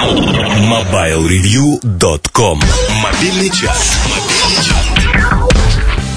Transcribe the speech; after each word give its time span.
MobileReview.com 0.00 2.58
Мобильный 3.02 3.50
час. 3.50 3.98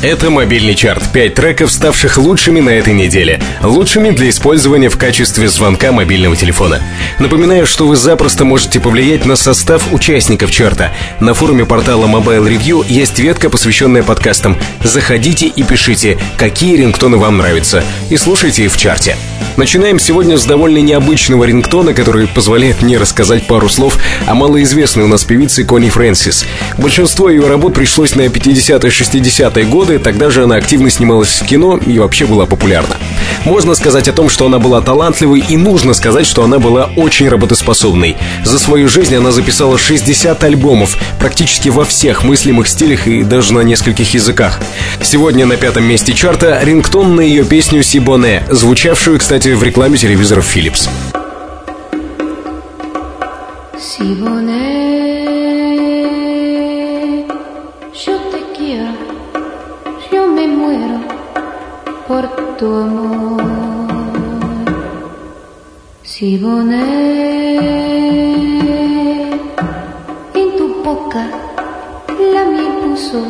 Это 0.02 0.30
мобильный 0.30 0.74
чарт. 0.74 1.04
Пять 1.12 1.34
треков, 1.34 1.70
ставших 1.70 2.18
лучшими 2.18 2.62
на 2.62 2.70
этой 2.70 2.94
неделе. 2.94 3.42
Лучшими 3.62 4.12
для 4.12 4.30
использования 4.30 4.88
в 4.88 4.98
качестве 4.98 5.50
звонка 5.50 5.92
мобильного 5.92 6.38
телефона. 6.38 6.80
Напоминаю, 7.20 7.66
что 7.66 7.86
вы 7.86 7.98
запросто 7.98 8.46
можете 8.46 8.80
повлиять 8.80 9.26
на 9.26 9.36
состав 9.36 9.92
участников 9.92 10.50
чарта. 10.50 10.94
На 11.20 11.34
форуме 11.34 11.66
портала 11.66 12.08
Mobile 12.08 12.48
Review 12.48 12.86
есть 12.88 13.20
ветка, 13.20 13.50
посвященная 13.50 14.04
подкастам. 14.04 14.58
Заходите 14.82 15.48
и 15.48 15.64
пишите, 15.64 16.18
какие 16.38 16.78
рингтоны 16.78 17.18
вам 17.18 17.38
нравятся. 17.38 17.84
И 18.10 18.16
слушайте 18.16 18.64
их 18.64 18.72
в 18.72 18.78
чарте. 18.78 19.18
Начинаем 19.58 20.00
сегодня 20.00 20.38
с 20.38 20.46
довольно 20.46 20.80
необычного 20.80 21.44
рингтона, 21.44 21.94
который 21.94 22.28
позволяет 22.28 22.82
мне 22.82 22.98
рассказать 22.98 23.48
пару 23.48 23.70
слов 23.70 23.98
о 24.26 24.34
малоизвестной 24.34 25.04
у 25.04 25.08
нас 25.08 25.24
певице 25.24 25.64
Кони 25.64 25.90
Фрэнсис. 25.90 26.46
Большинство 26.78 27.30
ее 27.30 27.48
работ 27.48 27.74
пришлось 27.74 28.16
на 28.16 28.24
50-60-е 28.24 29.66
годы, 29.66 30.00
тогда 30.00 30.30
же 30.30 30.44
она 30.44 30.56
активно 30.56 30.90
снималась 30.90 31.40
в 31.42 31.46
кино 31.46 31.78
и 31.78 32.00
вообще 32.00 32.26
была 32.26 32.46
популярна. 32.46 32.98
Можно 33.46 33.76
сказать 33.76 34.08
о 34.08 34.14
том, 34.14 34.30
что 34.30 34.46
она 34.46 34.60
была 34.60 34.82
талантливой, 34.82 35.44
и 35.48 35.58
нужно 35.58 35.94
сказать, 35.94 36.26
что 36.26 36.44
она 36.44 36.60
была 36.60 36.90
очень 36.96 37.28
работоспособной. 37.28 38.16
За 38.46 38.58
свою 38.58 38.88
жизнь 38.88 39.16
она 39.16 39.32
записала 39.32 39.78
60 39.78 40.44
альбомов, 40.44 40.98
практически 41.20 41.70
во 41.70 41.84
всех 41.84 42.24
мыслимых 42.24 42.68
стилях 42.68 43.08
и 43.08 43.24
даже 43.24 43.54
на 43.54 43.60
нескольких 43.60 44.14
языках. 44.14 44.60
Сегодня 45.02 45.46
на 45.46 45.58
пятом 45.58 45.84
месте 45.84 46.14
чарта 46.14 46.60
рингтон 46.64 47.16
на 47.16 47.22
ее 47.22 47.44
песню 47.44 47.84
«Сибоне», 47.84 48.44
звучавшую, 48.50 49.20
кстати, 49.20 49.50
в 49.50 49.62
рекламе 49.64 49.98
телевизоров 49.98 50.46
Philips. 50.56 50.90
por 62.14 62.26
tu 62.58 62.68
amor. 62.88 63.42
Siboney, 66.04 67.58
en 70.42 70.48
tu 70.58 70.66
boca 70.84 71.24
la 72.34 72.44
miel 72.54 72.74
puso 72.82 73.22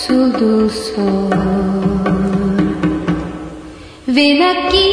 su 0.00 0.16
dulzor. 0.38 1.34
Ven 4.06 4.40
aquí. 4.52 4.88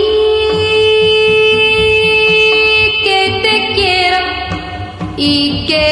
que 3.06 3.22
te 3.44 3.56
quiero 3.76 4.20
Y 5.18 5.66
que 5.68 5.87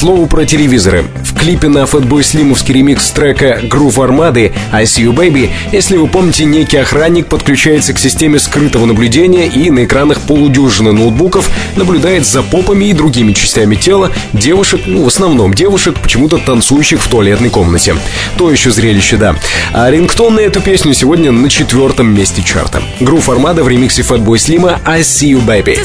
слову 0.00 0.26
про 0.26 0.46
телевизоры. 0.46 1.04
В 1.22 1.38
клипе 1.38 1.68
на 1.68 1.80
Fatboy 1.80 2.20
Slimовский 2.20 2.72
ремикс 2.72 3.10
трека 3.10 3.60
Groove 3.62 3.96
Armады 3.96 4.50
I 4.72 4.84
See 4.84 5.04
You 5.04 5.14
Baby, 5.14 5.50
если 5.72 5.98
вы 5.98 6.06
помните, 6.06 6.46
некий 6.46 6.78
охранник 6.78 7.26
подключается 7.26 7.92
к 7.92 7.98
системе 7.98 8.38
скрытого 8.38 8.86
наблюдения 8.86 9.46
и 9.46 9.68
на 9.68 9.84
экранах 9.84 10.22
полудюжины 10.22 10.92
ноутбуков 10.92 11.50
наблюдает 11.76 12.24
за 12.24 12.42
попами 12.42 12.86
и 12.86 12.94
другими 12.94 13.34
частями 13.34 13.74
тела 13.74 14.10
девушек, 14.32 14.80
ну, 14.86 15.04
в 15.04 15.06
основном 15.06 15.52
девушек, 15.52 15.98
почему-то 16.00 16.38
танцующих 16.38 17.02
в 17.02 17.08
туалетной 17.10 17.50
комнате. 17.50 17.94
То 18.38 18.50
еще 18.50 18.70
зрелище, 18.70 19.18
да. 19.18 19.36
А 19.74 19.90
рингтон 19.90 20.36
на 20.36 20.40
эту 20.40 20.62
песню 20.62 20.94
сегодня 20.94 21.30
на 21.30 21.50
четвертом 21.50 22.06
месте 22.06 22.42
чарта. 22.42 22.82
Groove 23.00 23.26
Armada 23.26 23.62
в 23.62 23.68
ремиксе 23.68 24.00
Fatboy 24.00 24.36
Slim 24.36 24.80
I 24.86 25.02
See 25.02 25.32
You 25.32 25.44
Baby. 25.44 25.78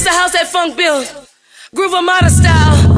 Groove 1.74 1.94
Armada 1.94 2.30
style. 2.30 2.95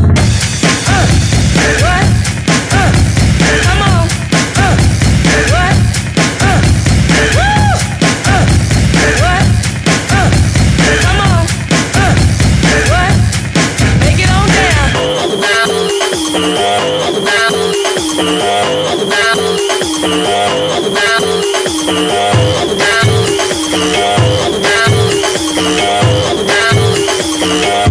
Yeah. 27.50 27.87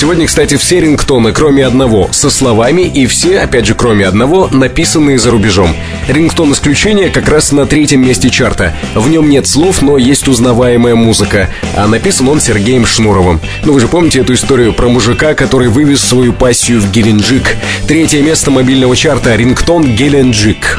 Сегодня, 0.00 0.26
кстати, 0.26 0.56
все 0.56 0.80
рингтоны, 0.80 1.30
кроме 1.30 1.66
одного, 1.66 2.08
со 2.10 2.30
словами, 2.30 2.80
и 2.80 3.06
все, 3.06 3.40
опять 3.40 3.66
же, 3.66 3.74
кроме 3.74 4.06
одного, 4.06 4.48
написанные 4.50 5.18
за 5.18 5.30
рубежом. 5.30 5.76
Рингтон 6.08 6.54
исключения 6.54 7.10
как 7.10 7.28
раз 7.28 7.52
на 7.52 7.66
третьем 7.66 8.00
месте 8.00 8.30
чарта. 8.30 8.74
В 8.94 9.10
нем 9.10 9.28
нет 9.28 9.46
слов, 9.46 9.82
но 9.82 9.98
есть 9.98 10.26
узнаваемая 10.26 10.94
музыка. 10.94 11.50
А 11.76 11.86
написан 11.86 12.30
он 12.30 12.40
Сергеем 12.40 12.86
Шнуровым. 12.86 13.42
Ну, 13.66 13.74
вы 13.74 13.80
же 13.80 13.88
помните 13.88 14.20
эту 14.20 14.32
историю 14.32 14.72
про 14.72 14.88
мужика, 14.88 15.34
который 15.34 15.68
вывез 15.68 16.00
свою 16.00 16.32
пассию 16.32 16.80
в 16.80 16.90
Геленджик. 16.90 17.54
Третье 17.86 18.22
место 18.22 18.50
мобильного 18.50 18.96
чарта— 18.96 19.34
рингтон 19.36 19.84
Геленджик. 19.84 20.78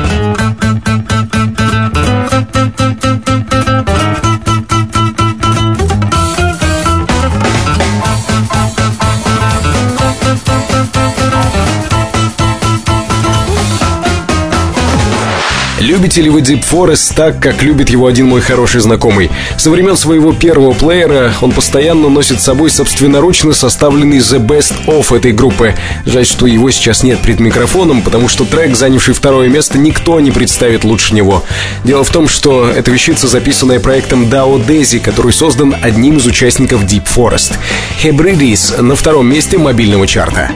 Любите 15.81 16.21
ли 16.21 16.29
вы 16.29 16.41
Deep 16.41 16.63
Forest 16.69 17.15
так, 17.15 17.39
как 17.39 17.63
любит 17.63 17.89
его 17.89 18.05
один 18.05 18.27
мой 18.27 18.39
хороший 18.39 18.81
знакомый? 18.81 19.31
Со 19.57 19.71
времен 19.71 19.97
своего 19.97 20.31
первого 20.31 20.73
плеера 20.73 21.33
он 21.41 21.51
постоянно 21.51 22.07
носит 22.07 22.39
с 22.39 22.43
собой 22.43 22.69
собственноручно 22.69 23.53
составленный 23.53 24.19
The 24.19 24.39
Best 24.39 24.85
Of 24.85 25.17
этой 25.17 25.31
группы. 25.31 25.73
Жаль, 26.05 26.27
что 26.27 26.45
его 26.45 26.69
сейчас 26.69 27.01
нет 27.01 27.19
перед 27.21 27.39
микрофоном, 27.39 28.03
потому 28.03 28.27
что 28.27 28.45
трек, 28.45 28.75
занявший 28.75 29.15
второе 29.15 29.49
место, 29.49 29.79
никто 29.79 30.19
не 30.19 30.29
представит 30.29 30.83
лучше 30.83 31.15
него. 31.15 31.43
Дело 31.83 32.03
в 32.03 32.11
том, 32.11 32.27
что 32.27 32.69
эта 32.69 32.91
вещица, 32.91 33.27
записанная 33.27 33.79
проектом 33.79 34.25
DAO 34.25 34.63
Daisy, 34.63 34.99
который 34.99 35.33
создан 35.33 35.75
одним 35.81 36.17
из 36.17 36.27
участников 36.27 36.83
Deep 36.83 37.07
Forest. 37.15 37.55
Hebridis 38.03 38.79
на 38.79 38.95
втором 38.95 39.27
месте 39.27 39.57
мобильного 39.57 40.05
чарта. 40.05 40.51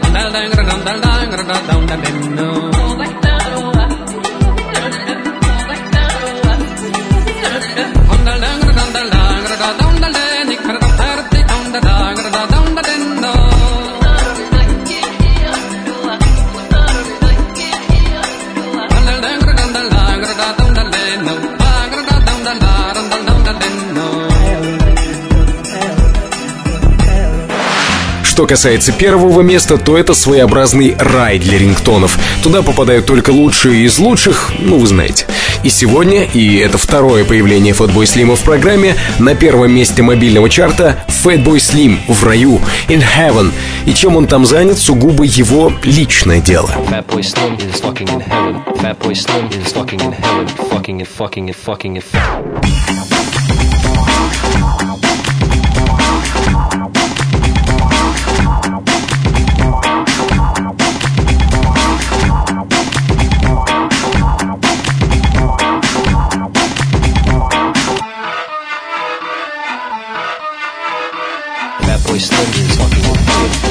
dang 0.02 0.12
dang 0.12 0.42
dang 0.42 0.44
dang 0.60 0.84
dang 0.84 1.00
dang 1.10 1.76
dang 1.76 2.02
dang 2.02 2.36
dang 2.36 2.79
Что 28.40 28.46
касается 28.46 28.92
первого 28.92 29.42
места, 29.42 29.76
то 29.76 29.98
это 29.98 30.14
своеобразный 30.14 30.96
рай 30.98 31.38
для 31.38 31.58
рингтонов. 31.58 32.18
Туда 32.42 32.62
попадают 32.62 33.04
только 33.04 33.28
лучшие 33.28 33.84
из 33.84 33.98
лучших, 33.98 34.50
ну 34.58 34.78
вы 34.78 34.86
знаете. 34.86 35.26
И 35.62 35.68
сегодня, 35.68 36.24
и 36.24 36.56
это 36.56 36.78
второе 36.78 37.26
появление 37.26 37.74
Fatboy 37.74 38.04
Slim 38.04 38.34
в 38.34 38.40
программе, 38.40 38.96
на 39.18 39.34
первом 39.34 39.72
месте 39.72 40.02
мобильного 40.02 40.48
чарта 40.48 41.04
Fatboy 41.22 41.56
Slim 41.56 41.98
в 42.08 42.24
раю, 42.24 42.62
in 42.88 43.04
heaven. 43.14 43.52
И 43.84 43.92
чем 43.92 44.16
он 44.16 44.26
там 44.26 44.46
занят, 44.46 44.78
сугубо 44.78 45.24
его 45.24 45.70
личное 45.84 46.40
дело. 46.40 46.70
Fucking 50.70 51.00
in 51.00 51.06
fucking 51.06 51.48
in. 51.48 51.54
Fucking 51.54 51.96
it, 51.98 52.04
fucking. 52.04 53.19
wasted. 72.20 73.69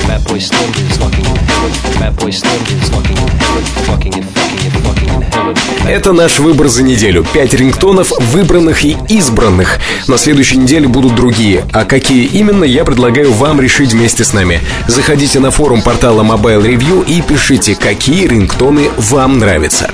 Это 5.88 6.14
наш 6.14 6.40
выбор 6.40 6.68
за 6.68 6.84
неделю. 6.84 7.26
Пять 7.34 7.54
рингтонов, 7.54 8.12
выбранных 8.20 8.86
и 8.86 8.96
избранных. 9.10 9.80
На 10.08 10.18
следующей 10.18 10.58
неделе 10.58 10.88
будут 10.88 11.16
другие. 11.16 11.66
А 11.74 11.84
какие 11.84 12.26
именно, 12.26 12.64
я 12.64 12.86
предлагаю 12.86 13.34
вам 13.34 13.60
решить 13.60 13.94
вместе 13.94 14.24
с 14.24 14.34
нами. 14.34 14.62
Заходите 14.88 15.40
на 15.40 15.52
форум 15.52 15.82
портала 15.82 16.22
Mobile 16.22 16.64
Review 16.64 17.06
и 17.08 17.22
пишите, 17.22 17.76
какие 17.76 18.28
рингтоны 18.28 18.90
вам 18.98 19.40
нравятся. 19.40 19.90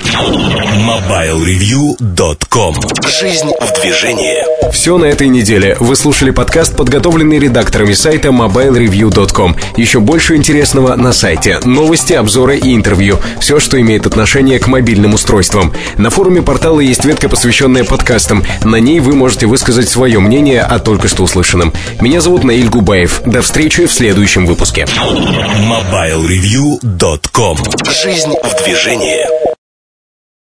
MobileReview.com 0.86 2.74
Жизнь 3.20 3.50
в 3.60 3.80
движении. 3.80 4.44
Все 4.72 4.98
на 4.98 5.06
этой 5.06 5.28
неделе. 5.28 5.76
Вы 5.80 5.96
слушали 5.96 6.30
подкаст, 6.30 6.76
подготовленный 6.76 7.38
редакторами 7.38 7.94
сайта 7.94 8.28
mobilereview.com. 8.28 9.56
Еще 9.76 10.00
больше 10.06 10.36
интересного 10.36 10.94
на 10.94 11.12
сайте. 11.12 11.58
Новости, 11.64 12.12
обзоры 12.12 12.56
и 12.56 12.72
интервью. 12.74 13.18
Все, 13.40 13.58
что 13.58 13.80
имеет 13.80 14.06
отношение 14.06 14.60
к 14.60 14.68
мобильным 14.68 15.14
устройствам. 15.14 15.72
На 15.98 16.10
форуме 16.10 16.42
портала 16.42 16.78
есть 16.80 17.04
ветка, 17.04 17.28
посвященная 17.28 17.82
подкастам. 17.84 18.44
На 18.62 18.76
ней 18.76 19.00
вы 19.00 19.16
можете 19.16 19.46
высказать 19.46 19.88
свое 19.88 20.20
мнение 20.20 20.62
о 20.62 20.78
только 20.78 21.08
что 21.08 21.24
услышанном. 21.24 21.72
Меня 22.00 22.20
зовут 22.20 22.44
Наиль 22.44 22.68
Губаев. 22.68 23.22
До 23.26 23.42
встречи 23.42 23.86
в 23.86 23.92
следующем 23.92 24.46
выпуске. 24.46 24.86
MobileReview.com 24.86 27.58
Жизнь 27.84 28.34
в 28.42 28.64
движении. 28.64 29.55